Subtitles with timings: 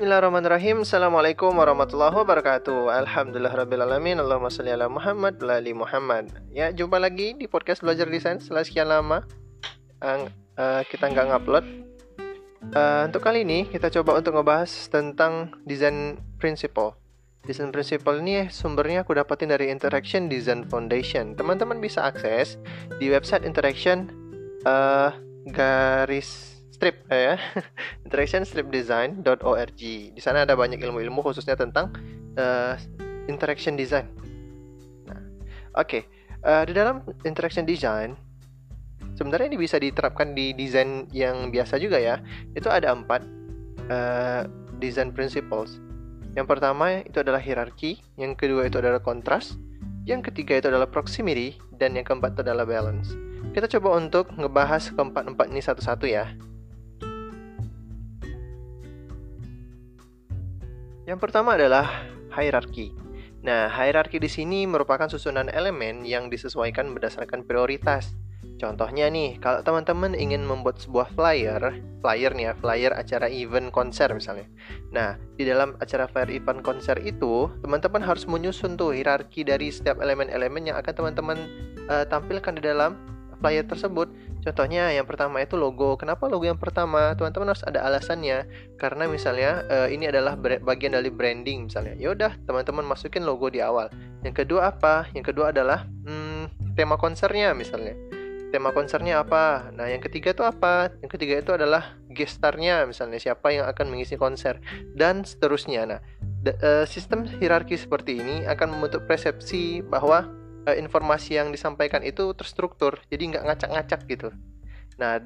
[0.00, 0.80] Bismillahirrahmanirrahim.
[0.80, 2.88] Assalamualaikum warahmatullahi wabarakatuh.
[3.04, 4.16] Alhamdulillah Rabbil Alamin.
[4.16, 6.32] Allahumma salli ala Muhammad Lali Muhammad.
[6.48, 9.28] Ya jumpa lagi di podcast Belajar Desain Setelah sekian lama.
[10.00, 10.24] Uh,
[10.56, 11.64] uh, Kita nggak ngupload.
[12.72, 16.96] Uh, Untuk kali ini kita coba untuk ngebahas Tentang design principle.
[17.44, 21.36] Design principle ini sumbernya aku dapatin dari Interaction Design Foundation.
[21.36, 22.56] Teman-teman bisa akses
[22.96, 24.08] di website Interaction
[24.64, 25.12] uh,
[25.44, 27.36] Garis strip ya.
[28.08, 31.92] Interactionstripdesign.org di sana ada banyak ilmu-ilmu khususnya tentang
[32.40, 32.80] uh,
[33.28, 34.08] interaction design.
[35.04, 35.20] Nah
[35.76, 35.84] oke.
[35.84, 36.02] Okay.
[36.40, 38.16] uh, eh, di dalam interaction design
[39.12, 42.24] sebenarnya ini bisa diterapkan di desain yang biasa juga ya.
[42.56, 43.20] Itu ada empat
[43.92, 44.48] uh,
[44.80, 45.76] design principles.
[46.32, 49.52] Yang pertama itu adalah hierarki yang kedua itu adalah kontras
[50.08, 53.12] yang ketiga itu adalah proximity dan yang keempat itu adalah balance.
[53.52, 56.32] Kita coba untuk ngebahas keempat-empat ini satu-satu ya
[61.10, 62.06] Yang pertama adalah
[62.38, 62.94] hierarki.
[63.42, 68.14] Nah, hierarki di sini merupakan susunan elemen yang disesuaikan berdasarkan prioritas.
[68.62, 74.06] Contohnya nih, kalau teman-teman ingin membuat sebuah flyer, flyer nih ya, flyer acara event konser
[74.14, 74.46] misalnya.
[74.94, 79.98] Nah, di dalam acara flyer event konser itu, teman-teman harus menyusun tuh hierarki dari setiap
[79.98, 81.38] elemen-elemen yang akan teman-teman
[81.90, 82.94] uh, tampilkan di dalam
[83.42, 84.06] flyer tersebut.
[84.40, 86.00] Contohnya yang pertama itu logo.
[86.00, 87.12] Kenapa logo yang pertama?
[87.12, 88.48] Teman-teman harus ada alasannya.
[88.80, 91.94] Karena misalnya uh, ini adalah bagian dari branding misalnya.
[92.00, 93.92] Ya udah, teman-teman masukin logo di awal.
[94.24, 95.08] Yang kedua apa?
[95.12, 97.92] Yang kedua adalah hmm, tema konsernya misalnya.
[98.50, 99.70] Tema konsernya apa?
[99.76, 100.90] Nah, yang ketiga itu apa?
[101.04, 104.58] Yang ketiga itu adalah gestarnya misalnya siapa yang akan mengisi konser
[104.98, 105.86] dan seterusnya.
[105.86, 106.00] Nah,
[106.48, 110.39] uh, sistem hierarki seperti ini akan membentuk persepsi bahwa
[110.70, 114.28] uh, informasi yang disampaikan itu terstruktur jadi nggak ngacak-ngacak gitu.
[115.02, 115.18] Nah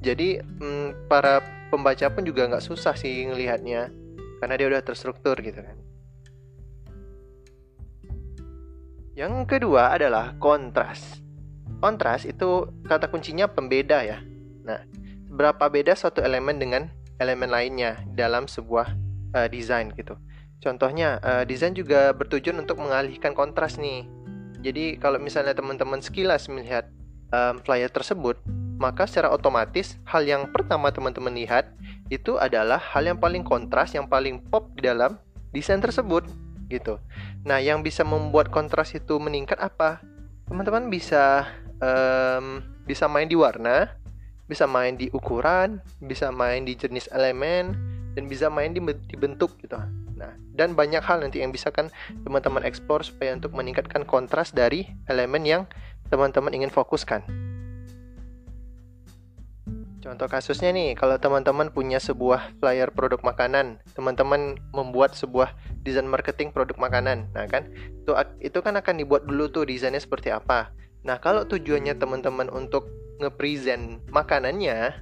[0.00, 3.92] jadi mm, para pembaca pun juga nggak susah sih ngelihatnya
[4.40, 5.76] karena dia udah terstruktur gitu kan.
[9.16, 11.20] Yang kedua adalah kontras.
[11.80, 14.20] Kontras itu kata kuncinya pembeda ya.
[14.64, 14.84] Nah
[15.28, 16.88] berapa beda suatu elemen dengan
[17.20, 18.92] elemen lainnya dalam sebuah
[19.36, 20.16] uh, desain gitu.
[20.60, 24.08] Contohnya, uh, desain juga bertujuan untuk mengalihkan kontras nih
[24.66, 26.90] jadi kalau misalnya teman-teman sekilas melihat
[27.30, 28.34] um, flyer tersebut,
[28.82, 31.70] maka secara otomatis hal yang pertama teman-teman lihat
[32.10, 35.22] itu adalah hal yang paling kontras, yang paling pop di dalam
[35.54, 36.26] desain tersebut
[36.66, 36.98] gitu.
[37.46, 40.02] Nah, yang bisa membuat kontras itu meningkat apa?
[40.50, 41.46] Teman-teman bisa
[41.78, 43.94] um, bisa main di warna,
[44.50, 47.70] bisa main di ukuran, bisa main di jenis elemen,
[48.18, 49.78] dan bisa main di, di bentuk gitu.
[50.16, 51.92] Nah, dan banyak hal nanti yang bisa kan
[52.24, 55.62] teman-teman eksplor supaya untuk meningkatkan kontras dari elemen yang
[56.08, 57.46] teman-teman ingin fokuskan.
[60.06, 65.50] Contoh kasusnya nih, kalau teman-teman punya sebuah flyer produk makanan, teman-teman membuat sebuah
[65.82, 67.26] desain marketing produk makanan.
[67.34, 70.70] Nah, kan itu itu kan akan dibuat dulu tuh desainnya seperti apa.
[71.02, 72.86] Nah, kalau tujuannya teman-teman untuk
[73.18, 74.94] nge-present makanannya,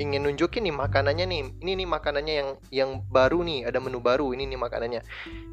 [0.00, 1.42] ingin nunjukin nih makanannya nih.
[1.60, 5.00] Ini nih makanannya yang yang baru nih ada menu baru ini nih makanannya.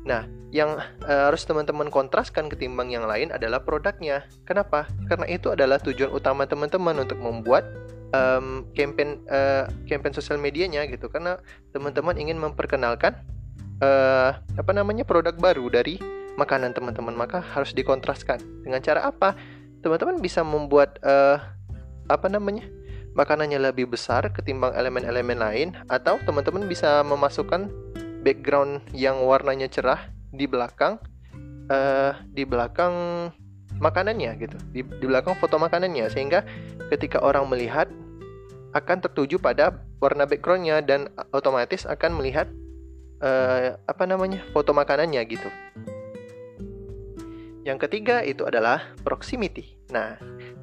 [0.07, 0.23] Nah
[0.55, 4.23] yang uh, harus teman-teman kontraskan ketimbang yang lain adalah produknya.
[4.47, 4.87] Kenapa?
[5.11, 7.67] Karena itu adalah tujuan utama teman-teman untuk membuat
[8.15, 11.11] um, campaign uh, campaign sosial medianya gitu.
[11.11, 11.35] Karena
[11.75, 13.19] teman-teman ingin memperkenalkan
[13.83, 15.99] uh, apa namanya produk baru dari
[16.39, 17.11] makanan teman-teman.
[17.11, 18.39] Maka harus dikontraskan.
[18.63, 19.35] Dengan cara apa?
[19.83, 21.39] Teman-teman bisa membuat uh,
[22.09, 22.78] apa namanya
[23.17, 27.69] makanannya lebih besar ketimbang elemen-elemen lain atau teman-teman bisa memasukkan
[28.21, 30.99] background yang warnanya cerah di belakang
[31.71, 32.93] uh, di belakang
[33.79, 34.57] makanannya gitu.
[34.73, 36.11] Di, di belakang foto makanannya.
[36.11, 36.43] Sehingga
[36.91, 37.87] ketika orang melihat
[38.75, 42.45] akan tertuju pada warna backgroundnya dan otomatis akan melihat
[43.23, 45.49] uh, apa namanya foto makanannya gitu.
[47.65, 49.77] Yang ketiga itu adalah proximity.
[49.89, 50.17] Nah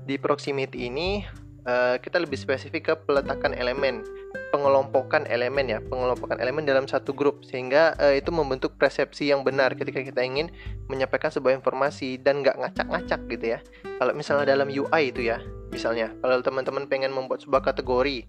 [0.07, 1.27] di proximity ini
[1.67, 4.07] uh, kita lebih spesifik ke peletakan elemen,
[4.55, 9.75] pengelompokan elemen ya, pengelompokan elemen dalam satu grup sehingga uh, itu membentuk persepsi yang benar
[9.75, 10.49] ketika kita ingin
[10.87, 13.59] menyampaikan sebuah informasi dan nggak ngacak-ngacak gitu ya.
[13.99, 15.43] Kalau misalnya dalam UI itu ya,
[15.75, 18.25] misalnya kalau teman-teman pengen membuat sebuah kategori,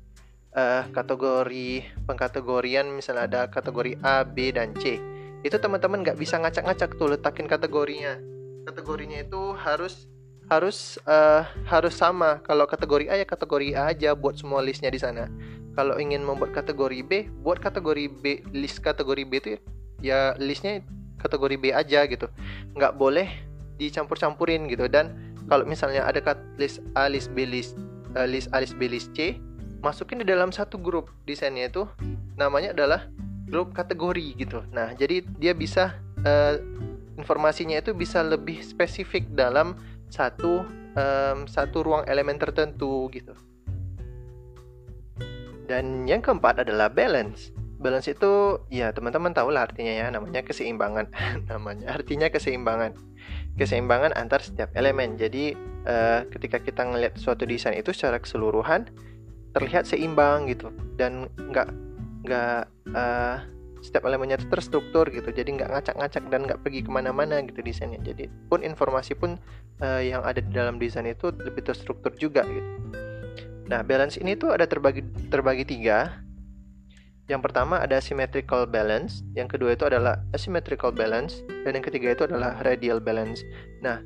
[0.57, 1.69] uh, kategori
[2.09, 4.97] pengkategorian misalnya ada kategori A, B dan C,
[5.45, 8.17] itu teman-teman nggak bisa ngacak-ngacak tuh letakin kategorinya.
[8.67, 10.11] Kategorinya itu harus
[10.47, 12.39] harus uh, harus sama.
[12.43, 15.27] Kalau kategori A ya kategori A aja buat semua listnya di sana.
[15.77, 19.49] Kalau ingin membuat kategori B, buat kategori B list kategori B itu
[20.01, 20.81] ya listnya
[21.21, 22.27] kategori B aja gitu.
[22.73, 23.29] Nggak boleh
[23.77, 24.89] dicampur-campurin gitu.
[24.89, 26.19] Dan kalau misalnya ada
[26.57, 27.77] list A, list B, list
[28.17, 29.37] uh, list A, list B, list C,
[29.85, 31.85] masukin di dalam satu grup desainnya itu
[32.39, 33.05] namanya adalah
[33.47, 34.65] grup kategori gitu.
[34.73, 35.95] Nah, jadi dia bisa
[36.25, 36.59] uh,
[37.17, 39.77] informasinya itu bisa lebih spesifik dalam
[40.07, 40.63] satu
[40.97, 43.33] um, satu ruang elemen tertentu gitu.
[45.67, 47.51] Dan yang keempat adalah balance.
[47.77, 51.11] Balance itu ya teman-teman tahu lah artinya ya namanya keseimbangan.
[51.51, 52.95] namanya artinya keseimbangan.
[53.59, 55.19] Keseimbangan antar setiap elemen.
[55.19, 55.53] Jadi
[55.85, 58.87] uh, ketika kita ngelihat suatu desain itu secara keseluruhan
[59.55, 60.69] terlihat seimbang gitu
[61.01, 61.73] dan nggak
[62.27, 63.37] nggak uh,
[63.81, 65.29] setiap elemennya itu terstruktur gitu.
[65.29, 68.01] Jadi nggak ngacak-ngacak dan nggak pergi ke mana-mana gitu desainnya.
[68.01, 69.35] Jadi pun informasi pun
[69.81, 72.69] uh, yang ada di dalam desain itu lebih terstruktur juga gitu.
[73.67, 76.23] Nah balance ini tuh ada terbagi terbagi tiga.
[77.27, 82.23] Yang pertama ada symmetrical balance yang kedua itu adalah asymmetrical balance dan yang ketiga itu
[82.23, 83.43] adalah radial balance.
[83.83, 83.99] Nah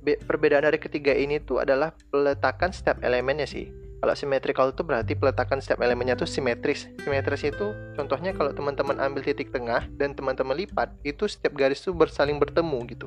[0.00, 5.60] perbedaan dari ketiga ini tuh adalah peletakan setiap elemennya sih kalau symmetrical itu berarti peletakan
[5.60, 6.88] setiap elemennya itu simetris.
[7.04, 11.92] Simetris itu contohnya kalau teman-teman ambil titik tengah dan teman-teman lipat, itu setiap garis itu
[11.92, 13.06] bersaling bertemu gitu.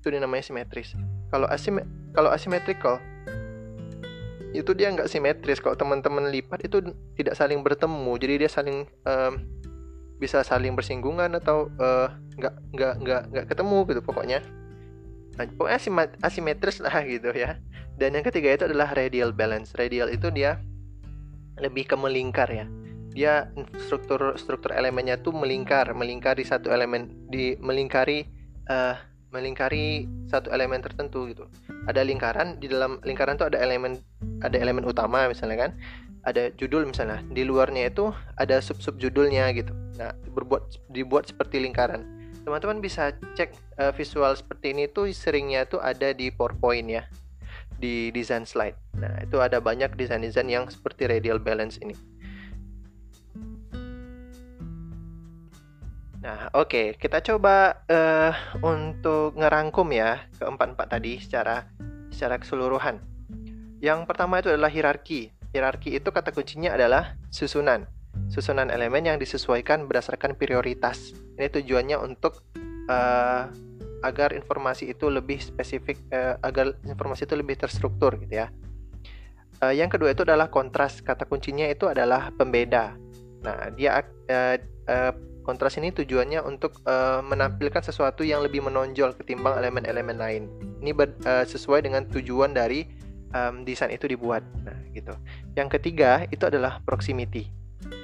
[0.00, 0.96] Itu dinamanya simetris.
[1.28, 1.84] Kalau asim
[2.16, 2.96] kalau asymmetrical
[4.56, 5.60] itu dia nggak simetris.
[5.60, 6.80] Kalau teman-teman lipat itu
[7.12, 8.12] tidak saling bertemu.
[8.16, 9.32] Jadi dia saling um,
[10.16, 12.08] bisa saling bersinggungan atau uh,
[12.40, 14.40] nggak nggak nggak nggak ketemu gitu pokoknya.
[15.36, 15.80] Nah, pokoknya
[16.24, 17.60] asimetris lah gitu ya.
[18.02, 19.78] Dan yang ketiga itu adalah radial balance.
[19.78, 20.58] Radial itu dia
[21.62, 22.66] lebih ke melingkar ya.
[23.14, 23.46] Dia
[23.78, 28.26] struktur struktur elemennya tuh melingkar, melingkari satu elemen di melingkari
[28.66, 28.98] uh,
[29.30, 31.46] melingkari satu elemen tertentu gitu.
[31.86, 34.02] Ada lingkaran di dalam lingkaran tuh ada elemen
[34.42, 35.78] ada elemen utama misalnya kan.
[36.26, 37.22] Ada judul misalnya.
[37.30, 39.70] Di luarnya itu ada sub-sub judulnya gitu.
[39.94, 42.02] Nah, berbuat dibuat seperti lingkaran.
[42.42, 47.06] Teman-teman bisa cek uh, visual seperti ini tuh seringnya tuh ada di PowerPoint ya
[47.82, 48.78] di desain slide.
[48.94, 51.98] Nah, itu ada banyak desain-desain yang seperti radial balance ini.
[56.22, 56.86] Nah, oke, okay.
[56.94, 58.30] kita coba uh,
[58.62, 61.66] untuk ngerangkum ya keempat-empat tadi secara
[62.14, 63.02] secara keseluruhan.
[63.82, 65.34] Yang pertama itu adalah hierarki.
[65.50, 67.90] Hierarki itu kata kuncinya adalah susunan.
[68.30, 71.10] Susunan elemen yang disesuaikan berdasarkan prioritas.
[71.34, 72.46] Ini tujuannya untuk
[72.86, 73.50] uh,
[74.02, 78.50] agar informasi itu lebih spesifik uh, agar informasi itu lebih terstruktur gitu ya.
[79.62, 80.98] Uh, yang kedua itu adalah kontras.
[81.00, 82.98] Kata kuncinya itu adalah pembeda.
[83.46, 84.56] Nah, dia uh,
[84.90, 85.12] uh,
[85.42, 90.42] kontras ini tujuannya untuk uh, menampilkan sesuatu yang lebih menonjol ketimbang elemen-elemen lain.
[90.82, 92.86] Ini ber, uh, sesuai dengan tujuan dari
[93.34, 94.42] um, desain itu dibuat.
[94.62, 95.14] Nah, gitu.
[95.58, 97.50] Yang ketiga itu adalah proximity.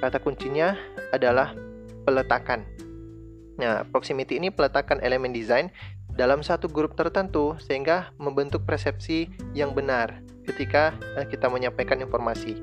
[0.03, 0.75] Kata kuncinya
[1.15, 1.55] adalah
[2.03, 2.67] peletakan.
[3.59, 5.67] Nah, proximity ini peletakan elemen desain
[6.15, 12.59] dalam satu grup tertentu sehingga membentuk persepsi yang benar ketika eh, kita menyampaikan informasi.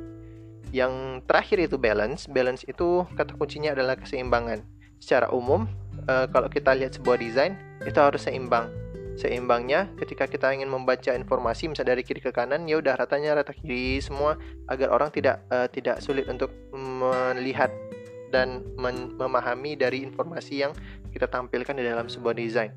[0.73, 2.27] Yang terakhir itu balance.
[2.27, 4.65] Balance itu kata kuncinya adalah keseimbangan.
[4.99, 5.69] Secara umum,
[6.09, 8.73] eh, kalau kita lihat sebuah desain, itu harus seimbang.
[9.17, 13.57] Seimbangnya ketika kita ingin membaca informasi misalnya dari kiri ke kanan, ya udah ratanya rata
[13.57, 14.37] kiri semua
[14.69, 17.73] agar orang tidak uh, tidak sulit untuk melihat
[18.35, 18.65] dan
[19.17, 20.73] memahami dari informasi yang
[21.15, 22.75] kita tampilkan di dalam sebuah desain.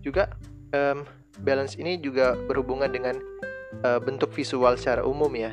[0.00, 0.32] Juga
[0.72, 1.02] um,
[1.42, 3.18] balance ini juga berhubungan dengan
[3.82, 5.52] uh, bentuk visual secara umum ya.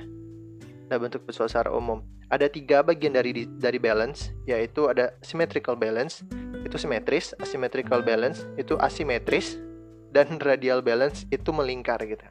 [0.91, 2.03] Nah, bentuk visual secara umum.
[2.31, 6.23] Ada tiga bagian dari dari balance, yaitu ada symmetrical balance,
[6.63, 9.59] itu simetris, asymmetrical balance itu asimetris,
[10.11, 12.23] dan radial balance itu melingkar gitu.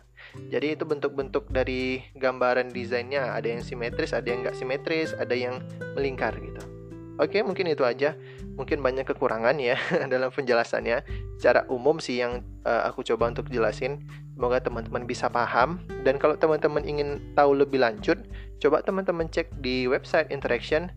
[0.53, 5.65] Jadi itu bentuk-bentuk dari gambaran desainnya ada yang simetris, ada yang nggak simetris, ada yang
[5.97, 6.80] melingkar gitu.
[7.21, 8.17] Oke, mungkin itu aja.
[8.57, 9.77] Mungkin banyak kekurangan ya
[10.13, 11.05] dalam penjelasannya.
[11.37, 14.01] Secara umum sih yang uh, aku coba untuk jelasin.
[14.33, 15.85] Semoga teman-teman bisa paham.
[16.01, 18.25] Dan kalau teman-teman ingin tahu lebih lanjut,
[18.57, 20.89] coba teman-teman cek di website interaction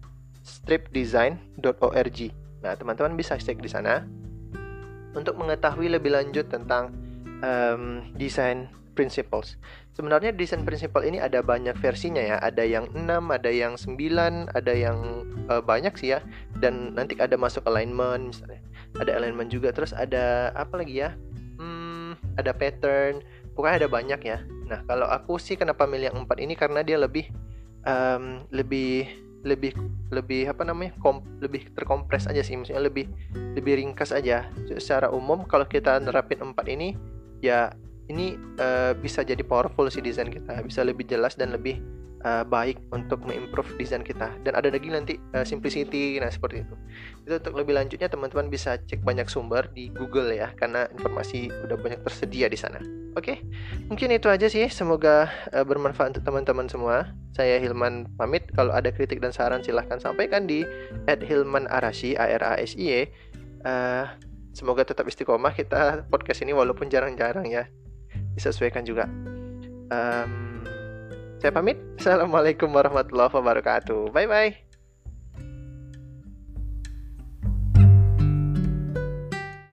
[0.47, 2.19] stripdesign.org.
[2.63, 4.07] Nah, teman-teman bisa cek di sana
[5.11, 6.95] untuk mengetahui lebih lanjut tentang
[7.43, 9.57] um, desain principles.
[9.93, 12.37] Sebenarnya desain principle ini ada banyak versinya ya.
[12.41, 14.97] Ada yang 6, ada yang 9, ada yang
[15.49, 16.19] uh, banyak sih ya.
[16.57, 18.61] Dan nanti ada masuk alignment misalnya.
[18.97, 21.13] Ada alignment juga terus ada apa lagi ya?
[21.59, 23.21] Hmm, ada pattern.
[23.53, 24.37] Pokoknya ada banyak ya.
[24.65, 27.29] Nah, kalau aku sih kenapa milih yang 4 ini karena dia lebih
[27.85, 29.75] um, lebih lebih
[30.09, 33.11] lebih apa namanya kom, lebih terkompres aja sih maksudnya lebih
[33.59, 36.95] lebih ringkas aja secara umum kalau kita nerapin empat ini
[37.43, 37.75] ya
[38.13, 40.61] ini uh, bisa jadi powerful sih desain kita.
[40.61, 41.81] Bisa lebih jelas dan lebih
[42.21, 44.29] uh, baik untuk mengimprove desain kita.
[44.45, 46.75] Dan ada lagi nanti uh, simplicity nah seperti itu.
[47.25, 51.77] Itu untuk lebih lanjutnya teman-teman bisa cek banyak sumber di Google ya karena informasi udah
[51.77, 52.79] banyak tersedia di sana.
[53.13, 53.37] Oke okay?
[53.89, 54.65] mungkin itu aja sih.
[54.71, 57.13] Semoga uh, bermanfaat untuk teman-teman semua.
[57.33, 58.49] Saya Hilman pamit.
[58.53, 60.65] Kalau ada kritik dan saran silahkan sampaikan di
[61.09, 63.01] @hilmanarasi a r a s i e.
[63.63, 64.05] Uh,
[64.53, 67.65] semoga tetap istiqomah kita podcast ini walaupun jarang-jarang ya
[68.33, 69.05] disesuaikan juga
[69.93, 70.53] um,
[71.43, 71.75] saya pamit.
[71.99, 74.15] Assalamualaikum warahmatullahi wabarakatuh.
[74.15, 74.72] Bye bye.